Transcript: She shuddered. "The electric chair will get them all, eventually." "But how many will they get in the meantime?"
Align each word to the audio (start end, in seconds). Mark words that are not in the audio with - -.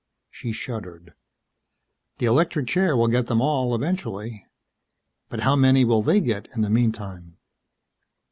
She 0.31 0.51
shuddered. 0.51 1.13
"The 2.17 2.25
electric 2.25 2.65
chair 2.65 2.97
will 2.97 3.07
get 3.07 3.27
them 3.27 3.39
all, 3.39 3.75
eventually." 3.75 4.47
"But 5.29 5.41
how 5.41 5.55
many 5.55 5.85
will 5.85 6.01
they 6.01 6.19
get 6.21 6.47
in 6.55 6.63
the 6.63 6.71
meantime?" 6.71 7.37